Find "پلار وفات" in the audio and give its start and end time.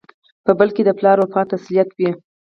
0.99-1.47